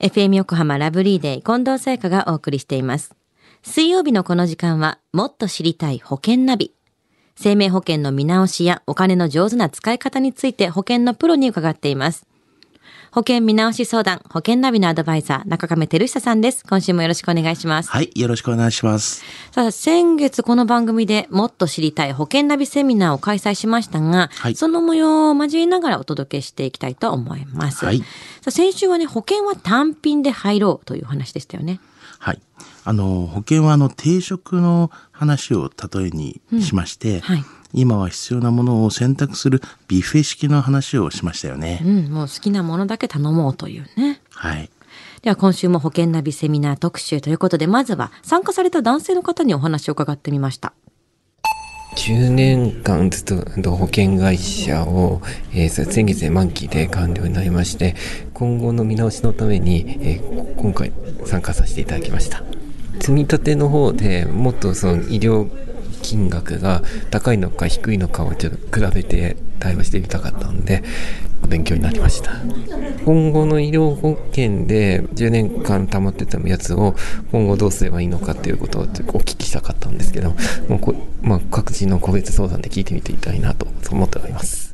[0.00, 3.16] FM 横浜ラブリーデー近藤沙耶香がお送りしています。
[3.64, 6.72] 水曜日のこの時間は、もっと知りたい保険ナビ。
[7.34, 12.27] 生命保険の見直しやお金の上手な使い方について保険のプロに伺っています。
[13.10, 16.64] 保険見直し相談、保険ナビのアドバイザー、中亀照久さんです。
[16.68, 17.90] 今週もよろしくお願いします。
[17.90, 19.24] はい、よろしくお願いします。
[19.50, 27.84] さあ、先月この番組でもっと知りたい保険ナビセミナーを開催しましたが、はいその模様を交えながらお届けしていきたいと思います。
[27.84, 28.04] はいさ
[28.48, 31.80] あ先週はね、保険は単品で入ろうという話でしたよね。
[32.18, 32.40] はい。
[32.88, 41.82] あの、保険はあの、定食の話を例えにしまして、はい今は必要なものを選択するビュッフェ式の話をしましたよね。
[41.84, 44.22] うん、もう好きなものだけ頼もうというね。
[44.30, 44.70] はい。
[45.20, 50.72] では今週も保険ナビセミナー特集ということで、まずは参加された男性の方にお話を伺ってみました。
[51.96, 55.20] 10年間ずっと保険会社を、
[55.52, 57.96] えー先月で満期で完了になりまして
[58.34, 60.92] 今後の見直しのために、えー今回
[61.26, 62.42] 参加させていただきました
[63.08, 65.50] 積み立ての方でもっとその医療
[66.02, 70.84] 金額が高いのか低いのかをちょっと比べて対応してみたかったので
[71.48, 72.32] 勉強になりました。
[73.06, 76.94] 今後の医療保険で10年間貯まってたやつを
[77.32, 80.34] 今後どうすればいいのかっていうことをちょっとお聞きしたかったんですけど
[80.68, 84.67] もうこ、まあ、各自の個別相談で聞いてみてみたいなと思っております。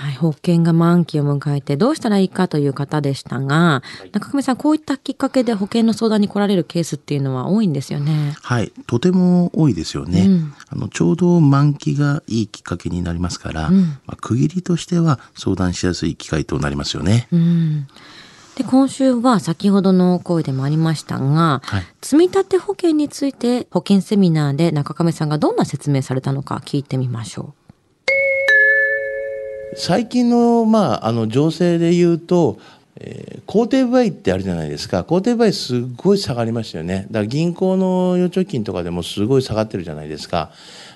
[0.00, 8.34] はい、保険が満期を迎えてどうしたらいいかという方でしたが、中亀さん、こういったきっかけで保険の相談に来られるケースっていうのは多いんですよね。
[8.40, 8.72] はい。
[8.86, 10.22] とても多いですよね。
[10.22, 17.28] うんあの、ちょうど満期がいいきっかけになりますから、うんまあ、区切りとしては相談しやすい機会となりますよね。
[17.30, 17.86] うん。
[18.54, 27.54] で、今週は先ほどの声でもありましたが、はい積立保険について保険セミナーで中亀さんがどんな説明されたのか聞いてみましょ
[29.76, 32.58] 最近の、まあ、あの情勢で言うと、
[32.96, 35.02] えー公定売ってあるじゃないですか。
[35.02, 37.08] 公定売すごい下がりましたよね。
[37.10, 40.52] だから銀行の預貯金とかでもすごい下がってるじゃないですか。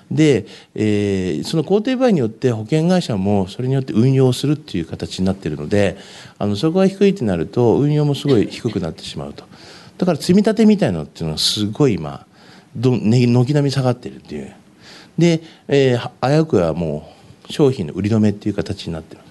[0.09, 5.97] で、えーその公定売によって保険会社もそれによって運用するっていう形になってるので
[6.37, 9.43] あのそこが低いってなると運用もすごい低くなってしまうと。
[9.97, 12.25] だから積み立てみたいなのっていうのはすごい今
[12.73, 14.53] どね軒並み下がってるっていう。
[15.17, 19.21] で、えー危うくはもう商品の売り止めっていう形になってる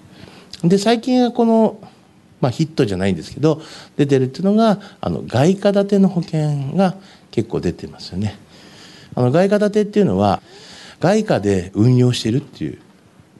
[0.63, 1.79] で最近はこの、
[2.41, 3.61] まあ、ヒットじゃないんですけど
[3.97, 6.95] 出てるっていうのがあの外貨建ての保険が
[7.31, 8.37] 結構出てますよね。
[9.13, 10.41] あの外貨建てっていうのは
[10.99, 12.79] 外貨で運用してるっていう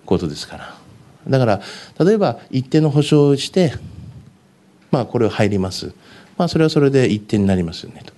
[0.05, 0.75] ことですから。
[1.27, 1.61] だから
[2.05, 3.73] 例えば一定の保証をして
[4.91, 5.93] まあこれを入ります。
[6.37, 8.13] まあそれはそれで一定になりますよねと。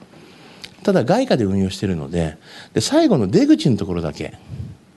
[0.84, 2.38] ただ外貨で運用してるので
[2.74, 4.38] で最後の出口のところだけ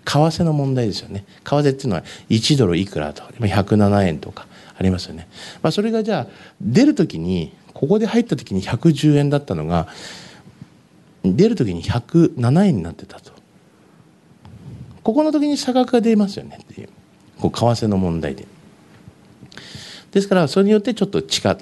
[0.05, 1.25] 為替の問題ですよね。
[1.45, 4.47] 為替っていうのは1ドルいくらと107円とか
[4.77, 5.29] ありますよね、
[5.63, 6.27] まあ、それがじゃあ
[6.61, 9.89] 出る時にここで入った時に110円だったのが
[11.23, 13.33] 出る時に107円になってたと。
[15.03, 16.59] ここの時に差額が出ますよね。
[16.63, 16.89] っていう
[17.39, 18.47] こう為替の問題で。
[20.13, 21.57] ですからそれによってちょっと地変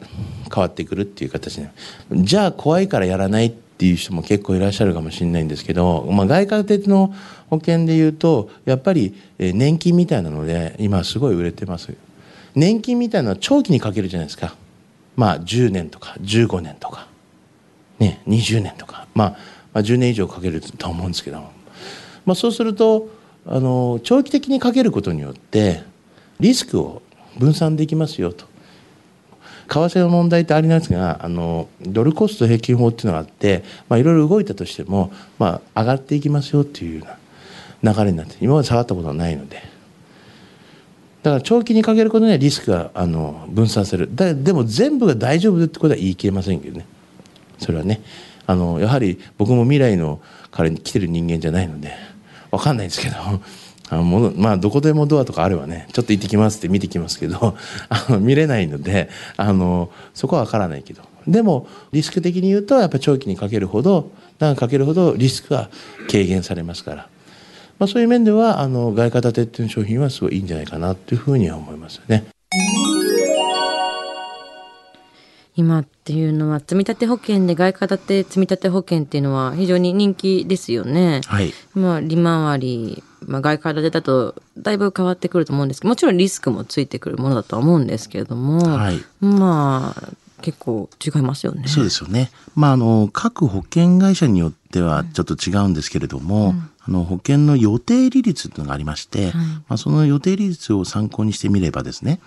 [0.57, 1.71] わってくるっていう形にな
[2.11, 2.23] る。
[2.25, 7.15] じゃあ怖いからやらないってっていう人も結構いらっしゃるかもしれないんですけど、まあ、外貨建ての
[7.49, 11.95] 保険でいうとやっぱり年金みたいなので今すごい売れてます。
[12.57, 14.57] 年金みたいなのは長期にかけるじゃないですか。
[15.15, 17.07] まあ10年とか15年とか
[18.01, 19.29] ね20年とか、まあ、
[19.73, 21.39] まあ10年以上かけると思うんですけど、
[22.27, 23.09] まあ、そうすると
[23.47, 25.85] あの長期的にかけることによって
[26.41, 27.01] リスクを
[27.39, 28.48] 分散できますよと。
[29.69, 37.07] 為替の問題ってありなんですがあのドルコスト平均法っていうのがあって、まあ、いろいろ動いたとしても、まあ、上がっていきますよっていうよ
[37.83, 39.63] うな流れになって今まで下がったことはないので。
[41.23, 44.09] だから長期にかけることにはリスクがあの分散する。
[44.15, 46.87] だでも全部が大丈夫ってことは言い切れませんけどね。
[47.59, 48.01] それはね。
[48.47, 51.93] あのやはり僕も未来の彼に来てる人間じゃないので
[52.51, 53.17] わかんないんですけど。
[53.91, 57.57] あのものまあどこでもドアとかあればねちょっと行ってきますって見てきますけど
[57.89, 65.69] あの見れないのであのそこはわからないけどでもリスク的に言うとやっぱ長期にかけるほど長くかけるほどリスクが
[66.11, 67.09] 軽減されますから、
[67.79, 72.25] まあ、そういう面ではあの外貨建てっていう商品はすごいいいんじゃないかなというふうには思いますよね。
[75.59, 81.21] 今っていうのは積立保険で外貨建て積立保険っていうのは非常に人気ですよね。
[81.27, 91.67] はいまあ利回り、まあ、外貨建てだとだいぶ変わってくると思うんですけどもちろんリスクもついてくるものだとは思うんですけれども、はいまあ結構違いますよね。
[91.67, 92.31] そうですよね。
[92.55, 99.33] まあ、あの、各保険会社によってはちょっと違うんですけれども、あの、保険の予定利率というのがありまして、
[99.67, 102.21] まあ、その予定利率を参考にしてみればですね、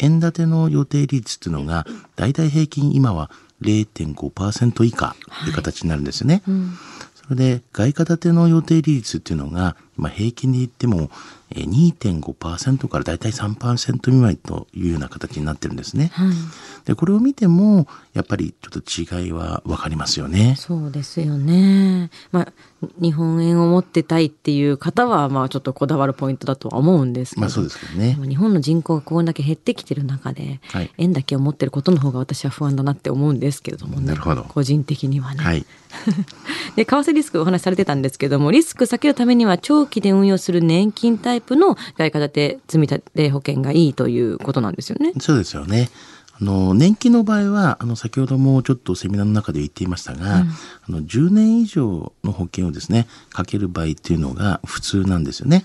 [0.00, 3.30] 円建ての予定率っていうのが、大体平均今は
[3.62, 5.14] 0.5%以下
[5.44, 6.42] という形になるんですよね。
[6.48, 6.72] うん
[7.22, 11.10] それで、外貨建ての予定利率っていうのが、まあ、平均で言っても
[11.54, 16.10] えー2.5%からだいたい3%未満というような形になってるんですね。
[16.12, 16.28] はい。
[16.84, 20.54] で、これを見ても、やっぱりちょっと違いはわかりますよね。
[20.58, 22.10] そうですよね。
[22.30, 22.52] まあ、
[23.00, 27.40] 日本円を持ってたいっていう方は、まあちょっとこだわるポイントだとは思うんですけど。
[27.42, 28.16] まあそうですけどね。
[28.18, 34.06] まあ日本の人口がこれだけ減ってきてる中で、はい円だけを持ってることの方が私は不安だなって思うんですけれどもね。
[34.06, 35.42] なるほど個人的にはね。
[35.42, 35.64] はい。
[36.76, 45.12] で、為替リスクお話しされてたんですけども、リスク避けるためには長期で運用する年金タイプの外貨建て積み立て保険がいいということなんですよね。
[45.20, 45.90] そうですよね。
[46.40, 50.44] あの年金の場合はあの先ほどもちょっとセミナーの中で言っていましたが、あ
[50.90, 55.62] の10年以上の保険をですねかける場合っていうのが普通なんですよね。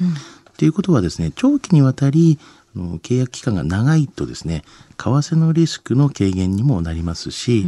[0.57, 2.39] ということはですね長期にわたり
[2.75, 4.63] あの契約期間が長いとですね
[4.97, 7.65] 為替のリスクの軽減にもなりますし、